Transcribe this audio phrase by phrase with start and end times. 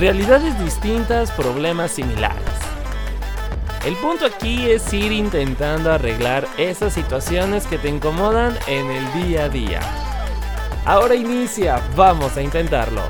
[0.00, 2.40] realidades distintas, problemas similares.
[3.84, 9.44] El punto aquí es ir intentando arreglar esas situaciones que te incomodan en el día
[9.44, 9.80] a día.
[10.86, 13.02] Ahora inicia, vamos a intentarlo.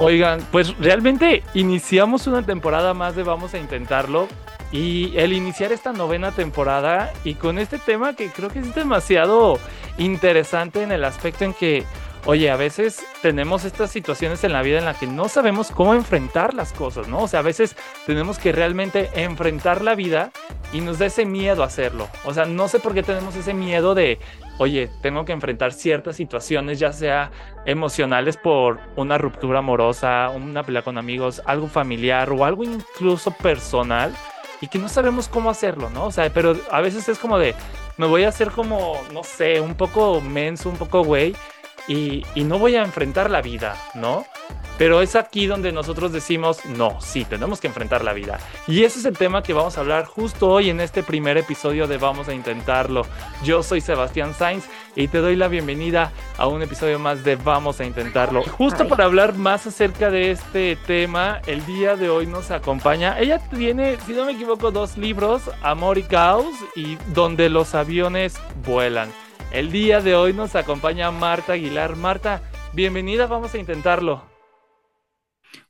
[0.00, 4.26] Oigan, pues realmente iniciamos una temporada más de Vamos a Intentarlo.
[4.70, 9.58] Y el iniciar esta novena temporada y con este tema que creo que es demasiado
[9.96, 11.84] interesante en el aspecto en que
[12.24, 15.94] oye, a veces tenemos estas situaciones en la vida en las que no sabemos cómo
[15.94, 17.22] enfrentar las cosas, ¿no?
[17.22, 20.30] O sea, a veces tenemos que realmente enfrentar la vida
[20.72, 22.08] y nos da ese miedo a hacerlo.
[22.24, 24.18] O sea, no sé por qué tenemos ese miedo de,
[24.58, 27.30] oye, tengo que enfrentar ciertas situaciones, ya sea
[27.64, 34.14] emocionales por una ruptura amorosa, una pelea con amigos, algo familiar o algo incluso personal
[34.60, 36.06] y que no sabemos cómo hacerlo, ¿no?
[36.06, 37.54] O sea, pero a veces es como de,
[37.96, 41.34] me voy a hacer como, no sé, un poco menso, un poco güey
[41.88, 44.24] y, no voy a enfrentar la vida, ¿no?
[44.76, 48.38] Pero es aquí donde nosotros decimos, no, sí, tenemos que enfrentar la vida.
[48.68, 51.88] Y ese es el tema que vamos a hablar justo hoy en este primer episodio
[51.88, 53.04] de Vamos a Intentarlo.
[53.42, 57.80] Yo soy Sebastián Sainz y te doy la bienvenida a un episodio más de Vamos
[57.80, 58.44] a Intentarlo.
[58.44, 63.18] Justo para hablar más acerca de este tema, el día de hoy nos acompaña.
[63.18, 68.38] Ella tiene, si no me equivoco, dos libros, Amor y Caos y Donde los aviones
[68.64, 69.10] vuelan.
[69.50, 71.96] El día de hoy nos acompaña Marta Aguilar.
[71.96, 72.42] Marta,
[72.74, 74.22] bienvenida, vamos a intentarlo.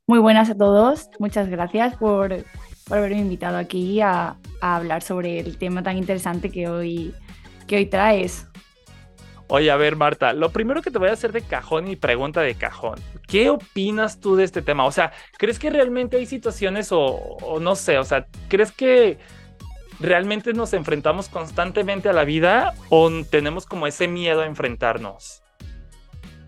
[0.05, 2.45] Muy buenas a todos, muchas gracias por,
[2.91, 7.15] haberme invitado aquí a, hablar sobre el tema tan interesante que hoy,
[7.69, 8.49] que hoy traes.
[9.47, 12.41] Oye, a ver, Marta, lo primero que te voy a hacer de cajón y pregunta
[12.41, 12.99] de cajón.
[13.29, 14.87] ¿Qué opinas tú de este tema?
[14.87, 19.19] O sea, ¿crees que realmente hay situaciones o, o no sé, o sea, ¿crees que
[20.01, 25.43] ¿realmente nos enfrentamos constantemente a la vida o tenemos como ese miedo a enfrentarnos?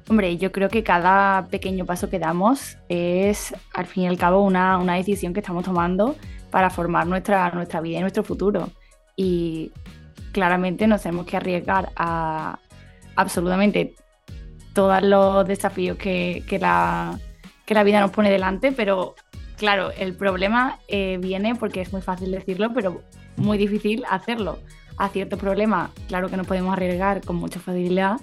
[0.08, 4.42] Hombre, yo creo que cada pequeño paso que damos es, al fin y al cabo,
[4.42, 6.16] una, decisión que estamos tomando
[6.50, 8.70] para formar nuestra, nuestra vida y nuestro futuro.
[9.14, 9.70] Y
[10.32, 12.58] claramente nos tenemos que arriesgar a
[13.14, 13.94] absolutamente
[14.72, 17.18] todos los desafíos que, la,
[17.64, 19.14] que la vida nos pone delante, pero
[19.56, 23.02] claro, el problema eh, viene porque es muy fácil decirlo, pero
[23.36, 24.58] muy difícil hacerlo.
[24.96, 28.20] A ciertos problemas, claro que nos podemos arriesgar con mucha facilidad,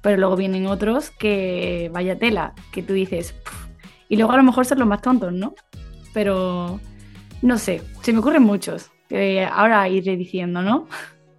[0.00, 3.34] pero luego vienen otros que vaya tela, que tú dices,
[4.08, 5.54] y luego a lo mejor son los más tontos, ¿no?
[6.14, 6.80] Pero
[7.42, 8.90] no sé, se me ocurren muchos,
[9.50, 10.88] ahora iré diciendo, ¿no?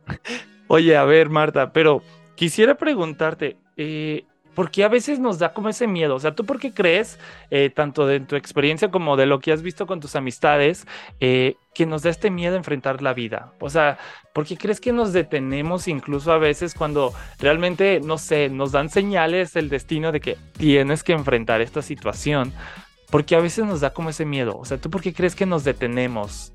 [0.68, 2.02] Oye, a ver, Marta, pero
[2.36, 4.26] quisiera preguntarte, eh,
[4.56, 6.16] porque a veces nos da como ese miedo.
[6.16, 7.20] O sea, ¿tú por qué crees,
[7.52, 10.88] eh, tanto de tu experiencia como de lo que has visto con tus amistades,
[11.20, 13.54] eh, que nos da este miedo a enfrentar la vida?
[13.60, 14.00] O sea,
[14.34, 18.90] ¿por qué crees que nos detenemos incluso a veces cuando realmente, no sé, nos dan
[18.90, 22.54] señales el destino de que tienes que enfrentar esta situación?
[23.12, 24.58] Porque a veces nos da como ese miedo.
[24.58, 26.52] O sea, ¿tú por qué crees que nos detenemos?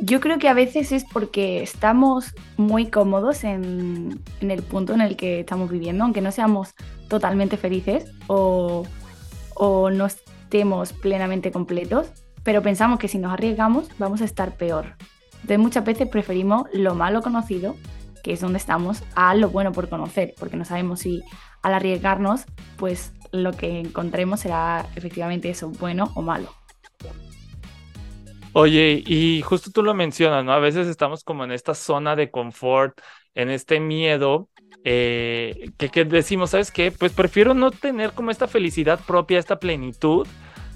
[0.00, 5.16] Yo creo que a veces es porque estamos muy cómodos en, el punto en el
[5.16, 6.74] que estamos viviendo, aunque no seamos
[7.08, 8.86] totalmente felices o,
[9.60, 12.12] no estemos plenamente completos,
[12.44, 14.94] pero pensamos que si nos arriesgamos vamos a estar peor.
[15.34, 17.74] Entonces muchas veces preferimos lo malo conocido,
[18.22, 21.22] que es donde estamos, a lo bueno por conocer, porque no sabemos si
[21.62, 22.44] al arriesgarnos,
[22.76, 26.50] pues lo que encontremos será efectivamente eso, bueno o malo.
[28.60, 30.52] Oye, y justo tú lo mencionas, ¿no?
[30.52, 33.00] A veces estamos como en esta zona de confort,
[33.36, 34.48] en este miedo,
[34.82, 36.90] eh, que, decimos, ¿sabes qué?
[36.90, 40.26] Pues prefiero no tener como esta felicidad propia, esta plenitud,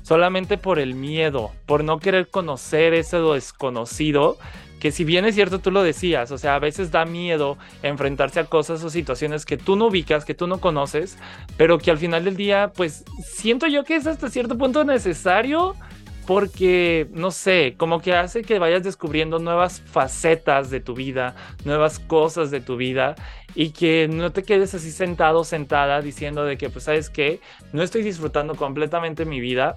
[0.04, 4.38] solamente por el miedo, por no querer conocer ese desconocido,
[4.78, 8.38] que si bien es cierto tú lo decías, o sea, a veces da miedo enfrentarse
[8.38, 11.18] a cosas o situaciones que tú no ubicas, que tú no conoces,
[11.56, 15.74] pero que al final del día, pues siento yo que es hasta cierto punto necesario
[16.26, 21.34] porque, no sé, como que hace que vayas descubriendo nuevas facetas de tu vida,
[21.64, 23.14] nuevas cosas de tu vida
[23.54, 27.40] y que no te quedes así sentado, sentada diciendo de que, pues, ¿sabes qué?
[27.72, 29.76] No estoy disfrutando completamente mi vida,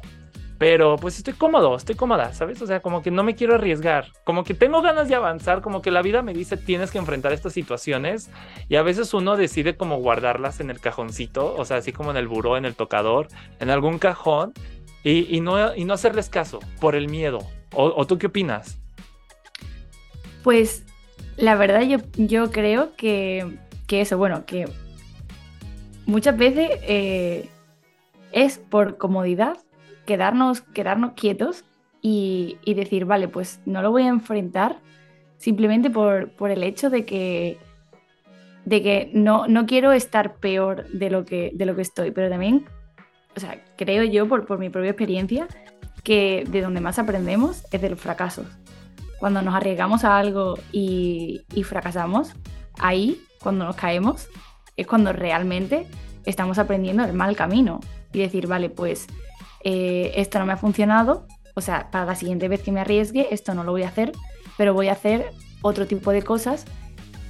[0.57, 2.61] pero pues estoy cómodo, estoy cómoda, ¿sabes?
[2.61, 5.81] O sea, como que no me quiero arriesgar, como que tengo ganas de avanzar, como
[5.81, 8.29] que la vida me dice tienes que enfrentar estas situaciones
[8.69, 12.17] y a veces uno decide como guardarlas en el cajoncito, o sea, así como en
[12.17, 13.27] el buró, en el tocador,
[13.59, 14.53] en algún cajón
[15.05, 17.39] y, no, y no hacerles caso por el miedo.
[17.73, 18.79] ¿O, tú qué opinas?
[20.43, 20.83] Pues
[21.37, 23.57] la verdad yo, yo creo que,
[23.89, 24.65] eso, bueno, que
[26.05, 27.49] muchas veces eh,
[28.31, 29.57] es por comodidad
[30.07, 31.65] quedarnos, quedarnos quietos
[32.01, 34.77] y, decir, vale, pues no lo voy a enfrentar
[35.37, 37.57] simplemente por, por el hecho de que,
[38.65, 42.29] de que no, no quiero estar peor de lo que, de lo que estoy, pero
[42.29, 42.65] también
[43.35, 45.47] o sea, creo yo por, por mi propia experiencia,
[46.03, 48.47] que de donde más aprendemos es de los fracasos.
[49.19, 52.33] Cuando nos arriesgamos a algo y, y fracasamos,
[52.79, 54.27] ahí, cuando nos caemos,
[54.77, 55.87] es cuando realmente
[56.25, 57.79] estamos aprendiendo el mal camino
[58.13, 59.07] y decir, vale, pues
[59.63, 63.27] eh, esto no me ha funcionado, o sea, para la siguiente vez que me arriesgue,
[63.31, 64.11] esto no lo voy a hacer,
[64.57, 65.31] pero voy a hacer
[65.61, 66.65] otro tipo de cosas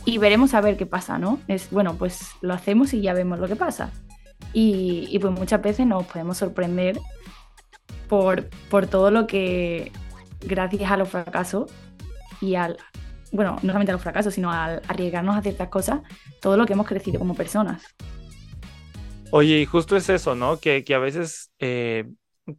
[0.04, 1.40] y veremos a ver qué pasa, ¿no?
[1.48, 3.92] Es, bueno, pues lo hacemos y ya vemos lo que pasa.
[4.58, 6.98] Y, pues muchas veces nos podemos sorprender
[8.08, 9.92] por, por todo lo que,
[10.40, 11.70] gracias a los fracasos
[12.40, 12.78] y al,
[13.34, 16.00] bueno, no solamente a los fracasos, sino al arriesgarnos a ciertas cosas,
[16.42, 17.84] todo lo que hemos crecido como personas.
[19.32, 20.58] Oye, y justo es eso, ¿no?
[20.58, 22.06] Que, que a veces eh,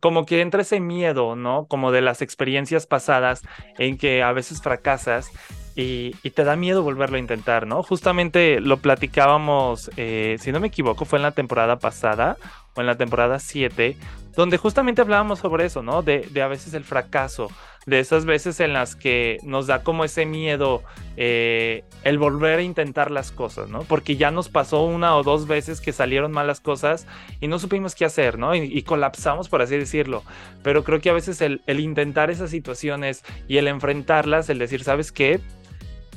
[0.00, 1.66] como que entra ese miedo, ¿no?
[1.66, 3.40] Como de las experiencias pasadas
[3.78, 5.30] en que a veces fracasas
[5.76, 7.82] y, te da miedo volverlo a intentar, ¿no?
[7.82, 12.38] Justamente lo platicábamos, eh, si no me equivoco, fue en la temporada pasada
[12.74, 13.96] o en la temporada 7,
[14.34, 16.02] donde justamente hablábamos sobre eso, ¿no?
[16.02, 17.50] De, de a veces el fracaso,
[17.86, 20.82] de esas veces en las que nos da como ese miedo
[21.16, 23.82] eh, el volver a intentar las cosas, ¿no?
[23.82, 27.06] Porque ya nos pasó una o dos veces que salieron malas cosas
[27.40, 28.54] y no supimos qué hacer, ¿no?
[28.56, 30.24] Y, colapsamos, por así decirlo.
[30.64, 34.82] Pero creo que a veces el, el intentar esas situaciones y el enfrentarlas, el decir,
[34.82, 35.40] ¿sabes qué?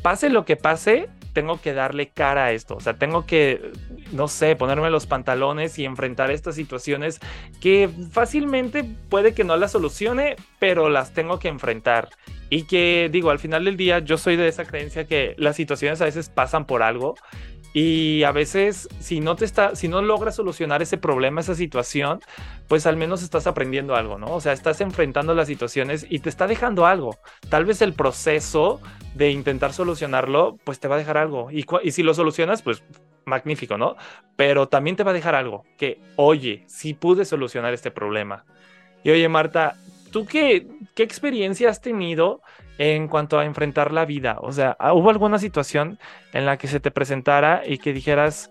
[0.01, 3.71] Pase lo que pase, tengo que darle cara a esto, o sea, tengo que,
[4.11, 7.19] no sé, ponerme los pantalones y enfrentar estas situaciones
[7.61, 12.09] que fácilmente puede que no las solucione, pero las tengo que enfrentar.
[12.49, 16.01] Y que digo, al final del día yo soy de esa creencia que las situaciones
[16.01, 17.15] a veces pasan por algo
[17.73, 22.19] y a veces, si no te está, si no logras solucionar ese problema, esa situación,
[22.67, 24.33] pues al menos estás aprendiendo algo, ¿no?
[24.33, 27.17] O sea, estás enfrentando las situaciones y te está dejando algo.
[27.49, 28.81] Tal vez el proceso
[29.13, 31.49] de intentar solucionarlo, pues te va a dejar algo.
[31.51, 32.83] Y, si lo solucionas, pues
[33.25, 33.95] magnífico, ¿no?
[34.35, 38.45] Pero también te va a dejar algo que, oye, sí pude solucionar este problema.
[39.03, 39.75] Y oye, Marta,
[40.11, 40.65] ¿tú qué,
[40.95, 42.41] qué experiencia has tenido
[42.79, 44.37] en cuanto a enfrentar la vida?
[44.41, 45.99] O sea, ¿hubo alguna situación
[46.33, 48.49] en la que se te presentara y que dijeras,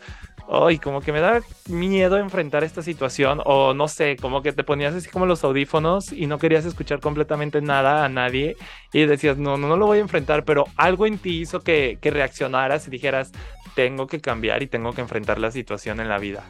[0.49, 4.65] ay, como que me da miedo enfrentar esta situación o no sé, como que te
[4.65, 8.57] ponías así como los audífonos y no querías escuchar completamente nada a nadie
[8.93, 11.99] y decías, no, no, no lo voy a enfrentar, pero algo en ti hizo que,
[12.01, 13.33] que reaccionaras y dijeras,
[13.75, 16.45] tengo que cambiar y tengo que enfrentar la situación en la vida.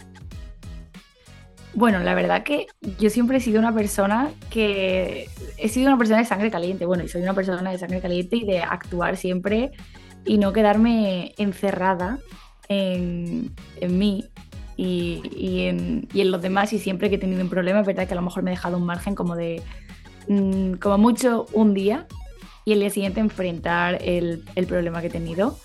[1.74, 2.66] Bueno, la verdad que
[2.98, 5.28] yo siempre he sido una persona que
[5.58, 8.36] he sido una persona de sangre caliente, bueno, y soy una persona de sangre caliente
[8.36, 9.72] y de actuar siempre
[10.24, 12.18] y no quedarme encerrada
[12.68, 13.54] en,
[13.88, 14.24] mí
[14.76, 16.72] y, en, los demás.
[16.72, 18.54] Y siempre que he tenido un problema, es verdad que a lo mejor me he
[18.54, 19.62] dejado un margen como de,
[20.28, 22.06] mm, como mucho un día
[22.64, 25.58] y el día siguiente enfrentar el, problema que he tenido,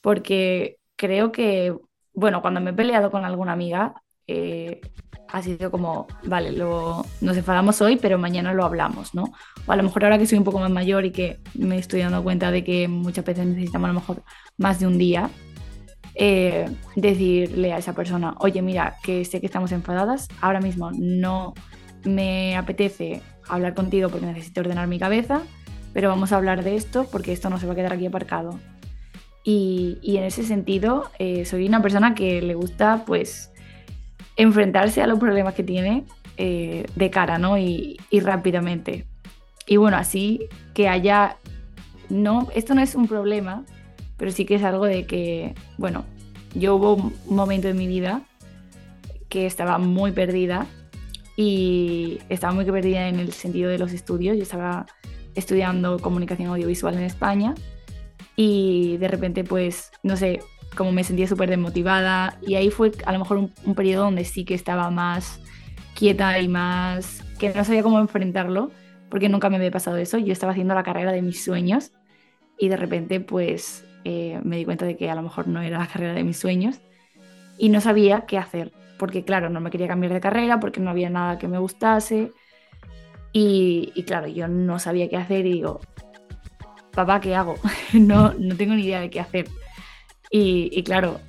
[0.00, 1.74] porque creo que,
[2.12, 3.94] bueno, cuando me he peleado con alguna amiga,
[4.26, 4.80] eh,
[5.32, 9.24] ha sido como, vale, lo, nos enfadamos hoy, pero mañana lo hablamos, ¿no?
[9.66, 12.00] O a lo mejor ahora que soy un poco más mayor y que me estoy
[12.00, 14.22] dando cuenta de que muchas veces necesitamos a lo mejor
[14.56, 15.30] más de un día,
[16.14, 21.54] eh, decirle a esa persona, oye, mira, que sé que estamos enfadadas, ahora mismo no
[22.04, 25.42] me apetece hablar contigo porque necesito ordenar mi cabeza,
[25.92, 28.58] pero vamos a hablar de esto porque esto no se va a quedar aquí aparcado.
[29.44, 33.52] Y, y en ese sentido, eh, soy una persona que le gusta, pues,
[34.38, 36.04] enfrentarse a los problemas que tiene
[36.38, 37.58] eh, de cara, ¿no?
[37.58, 39.04] Y, rápidamente.
[39.66, 41.36] Y bueno, así que haya,
[42.08, 43.64] no, esto no es un problema,
[44.16, 46.06] pero sí que es algo de que, bueno,
[46.54, 48.22] yo hubo un momento en mi vida
[49.28, 50.66] que estaba muy perdida
[51.36, 54.36] y estaba muy perdida en el sentido de los estudios.
[54.36, 54.86] Yo estaba
[55.34, 57.54] estudiando comunicación audiovisual en España
[58.36, 60.40] y de repente pues, no sé,
[60.78, 64.44] como me sentía súper desmotivada y ahí fue a lo mejor un, periodo donde sí
[64.44, 65.40] que estaba más
[65.96, 68.70] quieta y más que no sabía cómo enfrentarlo
[69.10, 70.18] porque nunca me había pasado eso.
[70.18, 71.90] Yo estaba haciendo la carrera de mis sueños
[72.58, 75.80] y de repente pues eh, me di cuenta de que a lo mejor no era
[75.80, 76.80] la carrera de mis sueños
[77.58, 80.90] y no sabía qué hacer porque claro, no me quería cambiar de carrera porque no
[80.90, 82.30] había nada que me gustase
[83.32, 85.80] y, y claro, yo no sabía qué hacer y digo,
[86.92, 87.56] papá, ¿qué hago?
[87.94, 89.48] no, no tengo ni idea de qué hacer.
[90.30, 91.20] Y, claro,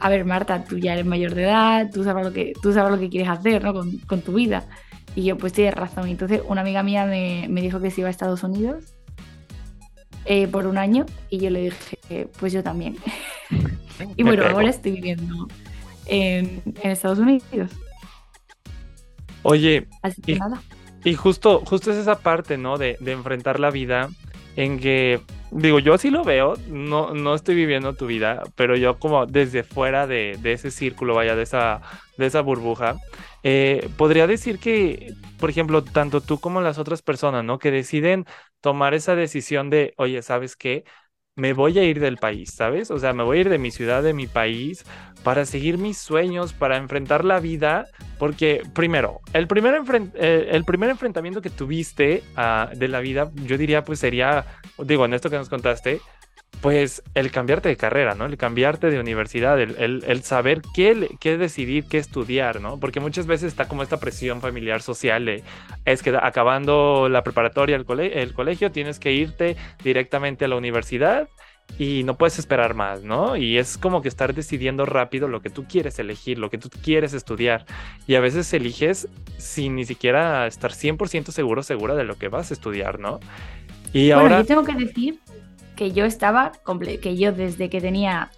[0.00, 2.92] a ver, Marta, tú ya eres mayor de edad, tú sabes lo que, tú sabes
[2.92, 3.74] lo que quieres hacer ¿no?
[3.74, 4.64] con, con tu vida.
[5.14, 6.08] Y yo, pues tienes razón.
[6.08, 8.94] Entonces, una amiga mía me, me dijo que se iba a Estados Unidos
[10.24, 12.96] eh, por un año y yo le dije, pues yo también.
[14.16, 15.48] y bueno, ahora estoy viviendo
[16.06, 17.70] en, en Estados Unidos.
[19.42, 20.62] Oye, Así que y, nada.
[21.04, 22.78] y justo, justo es esa parte, ¿no?
[22.78, 24.08] De, de enfrentar la vida
[24.54, 25.20] en que
[25.52, 29.62] digo, yo sí lo veo, no, no estoy viviendo tu vida, pero yo como desde
[29.62, 31.82] fuera de, ese círculo, vaya, de esa,
[32.16, 32.96] de esa burbuja,
[33.42, 37.58] eh, podría decir que, por ejemplo, tanto tú como las otras personas, ¿no?
[37.58, 38.26] Que deciden
[38.60, 40.84] tomar esa decisión de, oye, ¿sabes qué?
[41.34, 42.90] me voy a ir del país, ¿sabes?
[42.90, 44.84] O sea, me voy a ir de mi ciudad, de mi país,
[45.22, 47.86] para seguir mis sueños, para enfrentar la vida,
[48.18, 49.82] porque primero, el primer,
[50.14, 54.44] eh, enfrentamiento que tuviste ah, de la vida, yo diría, pues sería,
[54.78, 56.00] digo, en esto que nos contaste,
[56.60, 58.24] pues el cambiarte de carrera, ¿no?
[58.24, 60.94] El cambiarte de universidad, el, saber qué,
[61.36, 62.78] decidir, qué estudiar, ¿no?
[62.78, 65.42] Porque muchas veces está como esta presión familiar social
[65.84, 71.28] es que acabando la preparatoria, el colegio, tienes que irte directamente a la universidad
[71.78, 73.36] y no puedes esperar más, ¿no?
[73.36, 76.68] Y es como que estar decidiendo rápido lo que tú quieres elegir, lo que tú
[76.68, 77.64] quieres estudiar.
[78.06, 82.50] Y a veces eliges sin ni siquiera estar 100% seguro, segura de lo que vas
[82.50, 83.20] a estudiar, ¿no?
[83.92, 84.40] Y bueno, ahora...
[84.40, 85.20] yo tengo que decir
[85.76, 86.52] que yo estaba,
[87.00, 88.30] que yo desde que tenía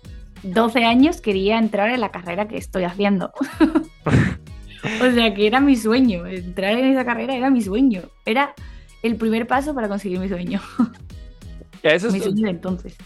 [0.42, 3.32] 12 años quería entrar en la carrera que estoy haciendo.
[4.04, 8.54] o sea, que era mi sueño, entrar en esa carrera era mi sueño, era
[9.02, 10.60] el primer paso para conseguir mi sueño.
[11.82, 12.96] Eso es mi sueño de entonces.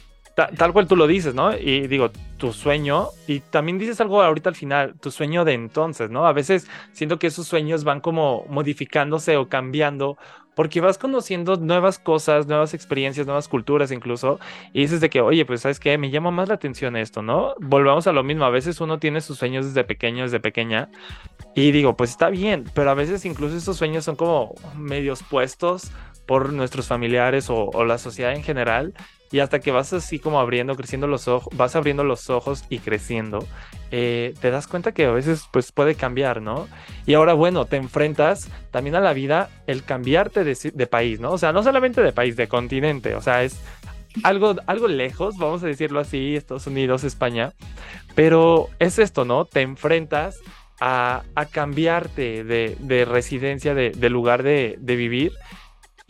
[0.57, 1.57] Tal, cual tú lo dices, ¿no?
[1.59, 6.11] Y digo, tu sueño, y también dices algo ahorita al final, tu sueño de entonces,
[6.11, 6.29] ¿no?
[6.29, 10.17] A veces siento que esos sueños van como modificándose o cambiando
[10.59, 14.41] porque vas conociendo nuevas cosas, nuevas experiencias, nuevas culturas incluso,
[14.73, 17.55] y dices de que, oye, pues sabes qué, me llama más la atención esto, ¿no?
[17.61, 20.91] Volvamos a lo mismo, a veces uno tiene sus sueños desde pequeño, desde pequeña,
[21.55, 25.93] y digo, pues está bien, pero a veces incluso esos sueños son como medios puestos
[26.27, 28.95] por nuestros familiares o, o la sociedad en general,
[29.31, 32.81] y hasta que vas así como abriendo, creciendo los ojos, vas abriendo los ojos y
[32.81, 33.47] creciendo,
[33.91, 36.69] eh, te das cuenta que a veces pues puede cambiar, ¿no?
[37.07, 41.33] Y ahora, bueno, te enfrentas también a la vida el cambiarte de, país, ¿no?
[41.33, 43.61] O sea, no solamente de país, de continente, o sea, es
[44.23, 47.53] algo, algo lejos, vamos a decirlo así, Estados Unidos, España,
[48.15, 49.45] pero es esto, ¿no?
[49.45, 50.41] Te enfrentas
[50.81, 55.33] a, cambiarte de, residencia, de, lugar de, vivir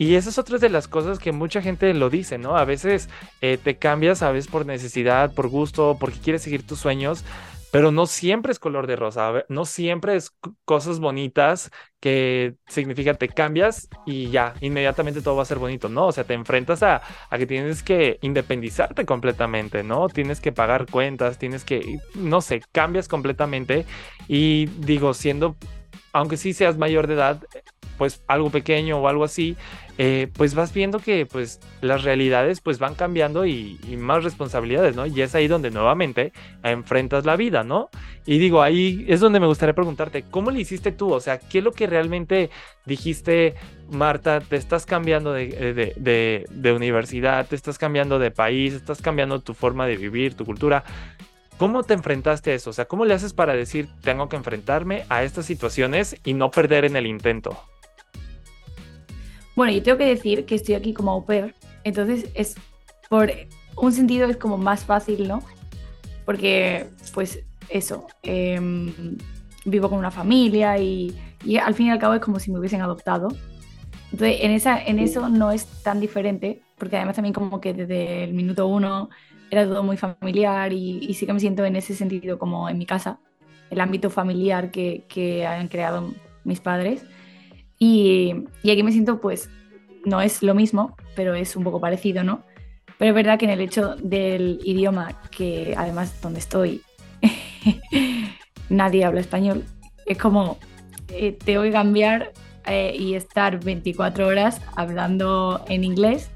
[0.01, 2.55] y esa es otra de las cosas que mucha gente lo dice, ¿no?
[2.55, 3.09] A veces
[3.41, 7.25] eh, te cambias, a veces por necesidad, por gusto, porque quieres seguir tus sueños,
[7.71, 10.31] pero no siempre es color de rosa, no siempre es
[10.65, 16.07] cosas bonitas que significa te cambias y ya, inmediatamente todo va a ser bonito, ¿no?
[16.07, 20.07] O sea, te enfrentas a, a, que tienes que independizarte completamente, ¿no?
[20.09, 23.85] Tienes que pagar cuentas, tienes que, no sé, cambias completamente
[24.27, 25.55] y digo, siendo,
[26.13, 27.41] aunque sí seas mayor de edad,
[27.99, 29.57] pues algo pequeño o algo así,
[29.97, 35.05] eh, pues vas viendo que pues las realidades pues van cambiando y, más responsabilidades, ¿no?
[35.05, 36.31] Y es ahí donde nuevamente
[36.63, 37.89] enfrentas la vida, ¿no?
[38.25, 41.11] Y digo, ahí es donde me gustaría preguntarte, ¿cómo le hiciste tú?
[41.11, 42.49] O sea, ¿qué es lo que realmente
[42.85, 43.55] dijiste,
[43.91, 49.53] Marta, te estás cambiando de, de universidad, te estás cambiando de país, estás cambiando tu
[49.53, 50.85] forma de vivir, tu cultura?
[51.59, 52.69] ¿Cómo te enfrentaste a eso?
[52.69, 56.51] O sea, ¿cómo le haces para decir, tengo que enfrentarme a estas situaciones y no
[56.51, 57.61] perder en el intento?
[59.57, 62.55] Bueno, yo tengo que decir que estoy aquí como au pair, entonces es
[63.09, 63.29] por
[63.75, 65.43] un sentido es como más fácil, ¿no?
[66.23, 69.17] Porque, pues, eso, em,
[69.65, 71.13] vivo con una familia y,
[71.61, 73.27] al fin y al cabo es como si me hubiesen adoptado.
[74.13, 78.23] Entonces, en, esa, en eso no es tan diferente, porque además también como que desde
[78.23, 79.09] el minuto uno
[79.51, 82.85] era todo muy familiar y, sí que me siento en ese sentido como en mi
[82.85, 83.19] casa,
[83.69, 86.13] el ámbito familiar que, que han creado
[86.43, 87.03] mis padres.
[87.77, 89.49] Y, aquí me siento, pues,
[90.05, 92.43] no es lo mismo, pero es un poco parecido, ¿no?
[92.97, 96.81] Pero es verdad que en el hecho del idioma, que además donde estoy
[98.69, 99.63] nadie habla español,
[100.05, 100.57] es como
[101.09, 102.33] eh, tengo que cambiar
[102.65, 106.29] eh, y estar 24 horas hablando en inglés.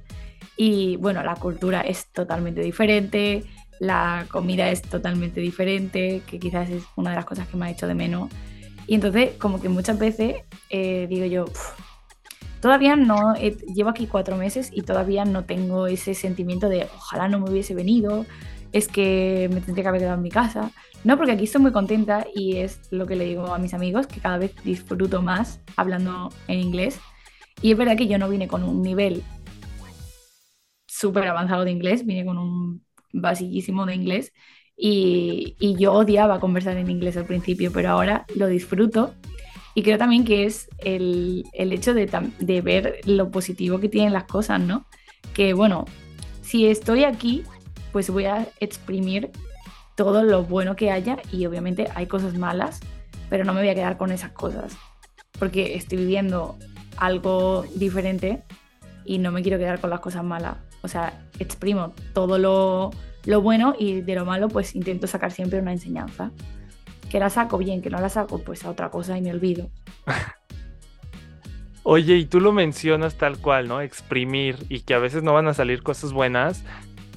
[0.58, 3.44] Y bueno, la cultura es totalmente diferente,
[3.80, 7.72] la comida es totalmente diferente, que quizás es una de las cosas que me ha
[7.72, 8.30] hecho de menos
[8.88, 10.36] y entonces, como que muchas veces
[10.70, 11.46] eh, digo yo,
[12.62, 17.40] todavía no, llevo aquí cuatro meses y todavía no tengo ese sentimiento de ojalá no
[17.40, 18.26] me hubiese venido,
[18.72, 20.72] es que me tendría que haber quedado en mi casa.
[21.04, 24.08] No, porque aquí estoy muy contenta y es lo que le digo a mis amigos,
[24.08, 27.00] que cada vez disfruto más hablando en inglés.
[27.62, 29.22] Y es verdad que yo no vine con un nivel
[31.04, 32.82] súper avanzado de inglés, vine con un
[33.12, 34.32] basiquísimo de inglés
[34.78, 39.14] y, yo odiaba conversar en inglés al principio, pero ahora lo disfruto.
[39.76, 44.14] Y creo también que es el, el hecho de, de, ver lo positivo que tienen
[44.14, 44.86] las cosas, ¿no?
[45.34, 45.84] Que bueno,
[46.42, 47.44] si estoy aquí,
[47.92, 49.32] pues voy a exprimir
[49.98, 52.80] todo lo bueno que haya y obviamente hay cosas malas,
[53.30, 54.78] pero no me voy a quedar con esas cosas,
[55.38, 56.58] porque estoy viviendo
[56.96, 58.44] algo diferente
[59.06, 62.92] y no me quiero quedar con las cosas malas O sea, exprimo todo lo,
[63.26, 66.32] lo bueno y de lo malo pues intento sacar siempre una enseñanza.
[67.10, 69.70] Que la saco bien, que no la saco pues a otra cosa y me olvido.
[71.84, 73.82] Oye, y tú lo mencionas tal cual, ¿no?
[73.82, 76.64] Exprimir y que a veces no van a salir cosas buenas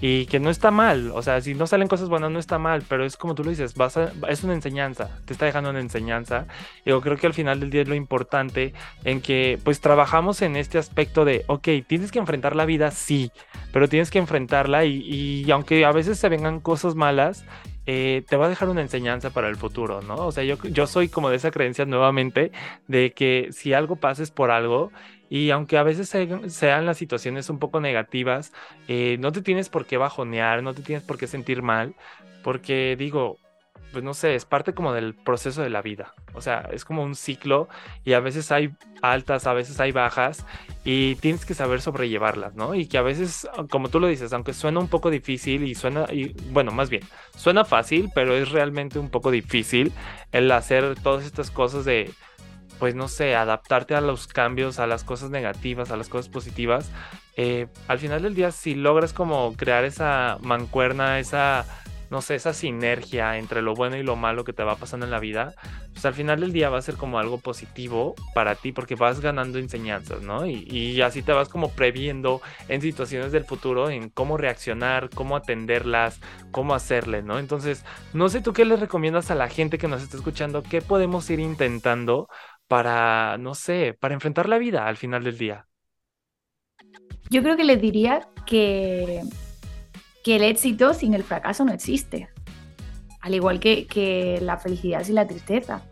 [0.00, 2.82] y que no está mal, o sea, si no salen cosas buenas no está mal,
[2.88, 3.96] pero es como tú lo dices, vas
[4.28, 6.46] es una enseñanza, te está dejando una enseñanza.
[6.84, 8.74] Yo creo que al final del día es lo importante
[9.04, 13.30] en que pues trabajamos en este aspecto de, ok, tienes que enfrentar la vida, sí,
[13.72, 17.44] pero tienes que enfrentarla y, y aunque a veces se vengan cosas malas,
[17.88, 20.16] eh, te va a dejar una enseñanza para el futuro, ¿no?
[20.16, 22.50] O sea, yo, yo soy como de esa creencia nuevamente
[22.88, 24.90] de que si algo pasa es por algo
[25.28, 28.52] y aunque a veces sean las situaciones un poco negativas,
[28.88, 31.94] eh, no te tienes por qué bajonear, no te tienes por qué sentir mal,
[32.42, 33.38] porque digo,
[33.92, 36.12] pues no sé, es parte como del proceso de la vida.
[36.34, 37.68] O sea, es como un ciclo
[38.04, 40.44] y a veces hay altas, a veces hay bajas
[40.84, 42.74] y tienes que saber sobrellevarlas, ¿no?
[42.74, 46.06] Y que a veces, como tú lo dices, aunque suena un poco difícil y suena,
[46.12, 47.04] y, bueno, más bien,
[47.36, 49.92] suena fácil, pero es realmente un poco difícil
[50.30, 52.12] el hacer todas estas cosas de
[52.78, 56.90] pues no sé, adaptarte a los cambios, a las cosas negativas, a las cosas positivas,
[57.36, 61.66] eh, al final del día, si logras como crear esa mancuerna, esa,
[62.10, 65.12] no sé, esa sinergia entre lo bueno y lo malo que te va pasando en
[65.12, 65.54] la vida,
[65.92, 69.20] pues al final del día va a ser como algo positivo para ti porque vas
[69.20, 70.46] ganando enseñanzas, ¿no?
[70.46, 75.36] Y, y así te vas como previendo en situaciones del futuro, en cómo reaccionar, cómo
[75.36, 76.20] atenderlas,
[76.50, 77.38] cómo hacerle, ¿no?
[77.38, 80.82] Entonces, no sé tú qué le recomiendas a la gente que nos está escuchando, qué
[80.82, 82.28] podemos ir intentando
[82.68, 85.66] para, no sé, para enfrentar la vida al final del día?
[87.30, 89.22] Yo creo que les diría que,
[90.24, 92.28] que el éxito sin el fracaso no existe,
[93.20, 95.82] al igual que, que la felicidad sin la tristeza.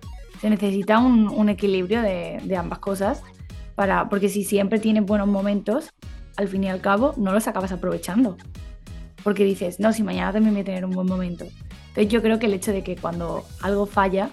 [0.40, 3.22] Se necesita un, un equilibrio de, de, ambas cosas,
[3.74, 5.90] para, porque si siempre tienes buenos momentos,
[6.36, 8.36] al fin y al cabo no los acabas aprovechando.
[9.22, 11.46] Porque dices, no, si mañana también voy a tener un buen momento.
[11.88, 14.30] Entonces yo creo que el hecho de que cuando algo falla,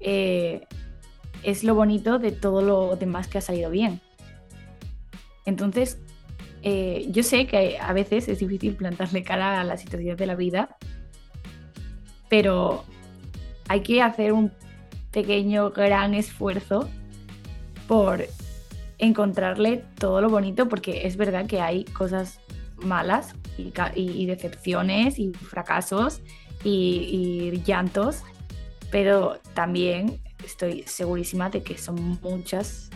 [0.00, 0.66] eh,
[1.42, 4.00] es lo bonito de todo lo demás que ha salido bien.
[5.44, 5.98] Entonces,
[6.62, 10.36] eh, yo sé que a veces es difícil plantarle cara a las situaciones de la
[10.36, 10.76] vida,
[12.28, 12.84] pero
[13.68, 14.52] hay que hacer un
[15.10, 16.88] pequeño, gran esfuerzo
[17.88, 18.24] por
[18.98, 22.38] encontrarle todo lo bonito, porque es verdad que hay cosas
[22.76, 26.22] malas y, decepciones y fracasos
[26.64, 28.22] y, y llantos,
[28.90, 32.90] pero también estoy segurísima de que son muchas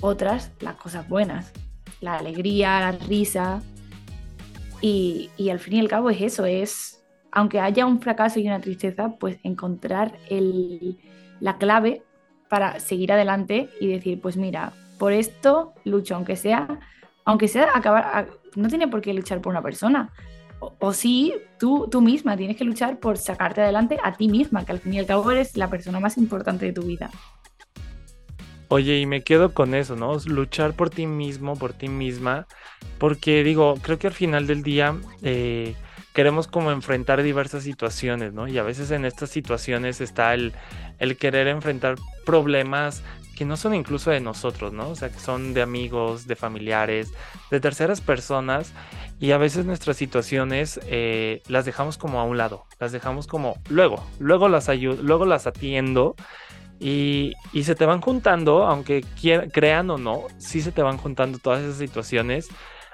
[0.00, 1.52] otras las cosas buenas,
[2.00, 3.62] la alegría, la risa.
[4.80, 8.60] Y, al fin y al cabo es eso, es, aunque haya un fracaso y una
[8.60, 10.98] tristeza, pues encontrar el,
[11.40, 12.02] la clave
[12.50, 16.80] para seguir adelante y decir, pues mira, por esto lucho, aunque sea,
[17.24, 20.12] aunque sea acabar, no tiene por qué luchar por una persona,
[20.78, 24.72] o, sí, tú, tú misma tienes que luchar por sacarte adelante a ti misma, que
[24.72, 27.10] al fin y al cabo eres la persona más importante de tu vida.
[28.68, 30.16] Oye, y me quedo con eso, ¿no?
[30.26, 32.46] Luchar por ti mismo, por ti misma,
[32.98, 35.74] porque digo, creo que al final del día eh,
[36.14, 38.48] queremos como enfrentar diversas situaciones, ¿no?
[38.48, 40.54] Y a veces en estas situaciones está el,
[40.98, 43.02] el querer enfrentar problemas
[43.34, 44.90] que no son incluso de nosotros, ¿no?
[44.90, 47.12] O sea, que son de amigos, de familiares,
[47.50, 48.72] de terceras personas
[49.20, 53.56] y a veces nuestras situaciones eh, las dejamos como a un lado, las dejamos como
[53.68, 56.14] luego, luego las ayudo, luego las atiendo
[56.80, 59.04] y, y, se te van juntando, aunque
[59.52, 62.48] crean o no, sí se te van juntando todas esas situaciones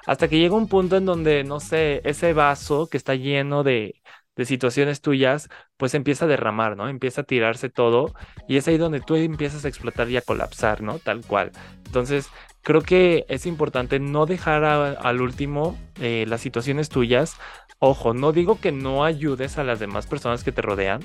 [0.06, 4.00] hasta que llega un punto en donde, no sé, ese vaso que está lleno de,
[4.36, 6.88] de situaciones tuyas, pues empieza a derramar, ¿no?
[6.88, 8.14] Empieza a tirarse todo
[8.48, 10.98] y es ahí donde tú empiezas a explotar y a colapsar, ¿no?
[10.98, 11.52] Tal cual.
[11.86, 12.30] Entonces,
[12.62, 17.36] creo que es importante no dejar al último eh, las situaciones tuyas.
[17.78, 21.00] Ojo, no digo que no ayudes a las demás personas que te rodean,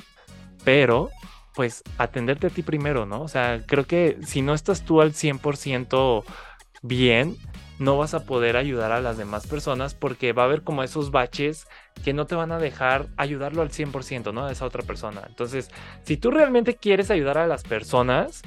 [0.64, 1.10] pero
[1.56, 3.22] pues atenderte a ti primero, ¿no?
[3.22, 6.24] O sea, creo que si no estás tú al 100%
[6.82, 7.38] bien,
[7.80, 11.12] no vas a poder ayudar a las demás personas porque va a haber como esos
[11.12, 11.68] baches
[12.04, 14.46] que no te van a dejar ayudarlo al 100%, ¿no?
[14.46, 15.24] A esa otra persona.
[15.28, 15.70] Entonces,
[16.04, 18.42] si tú realmente quieres ayudar a las personas,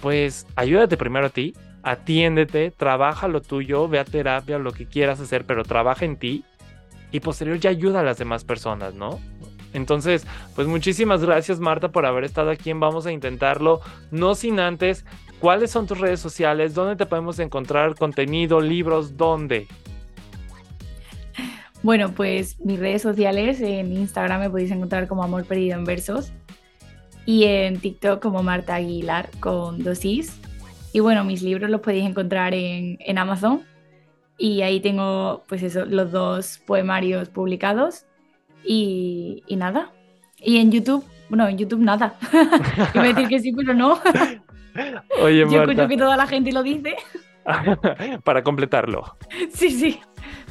[0.00, 5.20] pues ayúdate primero a ti, atiéndete, trabaja lo tuyo, ve a terapia, lo que quieras
[5.20, 6.44] hacer, pero trabaja en ti
[7.12, 9.20] y posterior ya ayuda a las demás personas, ¿no?
[9.72, 14.58] Entonces, pues muchísimas gracias Marta por haber estado aquí en Vamos a Intentarlo, no sin
[14.58, 15.04] antes
[15.40, 16.74] ¿Cuáles son tus redes sociales?
[16.74, 19.16] ¿Dónde te podemos encontrar contenido, libros?
[19.16, 19.66] ¿Dónde?
[21.82, 26.30] Bueno, pues mis redes sociales, en Instagram me podéis encontrar como Amor Perdido en Versos
[27.24, 30.38] y en TikTok como Marta Aguilar con dosis.
[30.92, 33.62] Y bueno, mis libros los podéis encontrar en, en Amazon
[34.36, 38.04] Y ahí tengo, pues eso, los dos poemarios publicados.
[38.62, 39.90] Y, y nada.
[40.36, 42.18] Y en YouTube, bueno, en YouTube nada.
[42.94, 43.98] Iba a decir que sí, pero no.
[45.22, 46.96] Oye, Yo escucho Marta, que toda la gente lo dice.
[48.24, 49.16] para completarlo.
[49.52, 50.00] Sí, sí.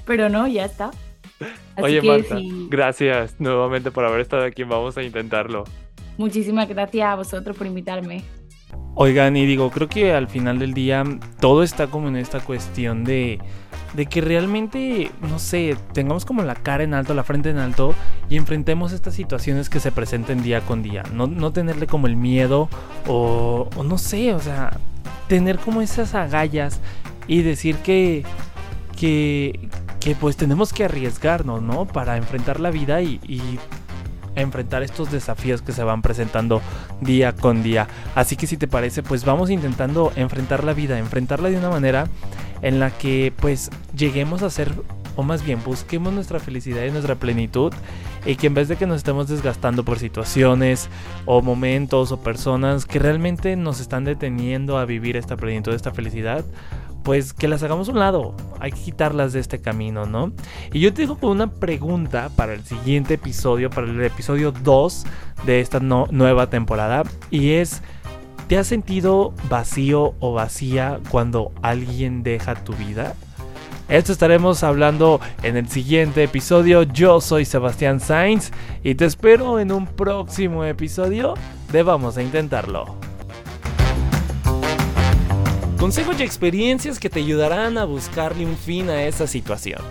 [0.06, 0.92] Pero no, ya está.
[1.76, 4.64] Así Oye, que Marta, sí, gracias nuevamente por haber estado aquí.
[4.64, 5.64] Vamos a intentarlo.
[6.18, 8.24] muchísimas gracias a vosotros por invitarme.
[8.96, 11.04] Oigan, y digo, creo que al final del día
[11.40, 13.40] todo está como en esta cuestión de,
[13.94, 17.96] de que realmente, no sé, tengamos como la cara en alto, la frente en alto
[18.30, 21.04] y enfrentemos estas situaciones que se presenten día con día.
[21.14, 22.70] No, no tenerle como el miedo
[23.08, 24.78] o, o no sé, o sea,
[25.28, 26.80] tener como esas agallas
[27.28, 28.24] y decir que,
[28.98, 31.86] que, que pues tenemos que arriesgarnos, ¿no?
[31.86, 33.60] Para enfrentar la vida y, y
[34.42, 36.62] enfrentar estos desafíos que se van presentando
[37.02, 37.88] día con día.
[38.16, 42.08] Así que si te parece, pues vamos intentando enfrentar la vida, enfrentarla de una manera
[42.62, 44.72] en la que pues lleguemos a ser,
[45.16, 47.74] o más bien busquemos nuestra felicidad y nuestra plenitud
[48.26, 50.90] y que en vez de que nos estemos desgastando por situaciones
[51.26, 56.44] o momentos o personas que realmente nos están deteniendo a vivir esta plenitud, esta felicidad,
[57.04, 58.36] pues que las hagamos a un lado.
[58.60, 60.32] Hay que quitarlas de este camino, ¿no?
[60.74, 65.06] Y yo te dejo con una pregunta para el siguiente episodio, para el episodio 2
[65.46, 67.04] de esta nueva temporada.
[67.32, 67.82] Y es,
[68.48, 73.16] ¿te has sentido vacío o vacía cuando alguien deja tu vida?
[73.90, 76.84] Esto estaremos hablando en el siguiente episodio.
[76.84, 78.52] Yo soy Sebastián Sainz
[78.84, 81.34] y te espero en un próximo episodio
[81.72, 83.09] de Vamos a Intentarlo.
[85.80, 89.82] Consejos y experiencias que te ayudarán a buscarle un fin a esa situación.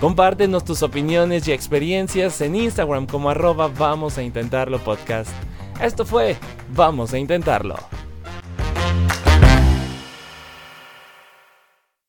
[0.00, 5.30] Compártenos tus opiniones y experiencias en Instagram como arroba vamos a intentarlo podcast.
[5.80, 6.36] Esto fue
[6.72, 7.74] Vamos a intentarlo.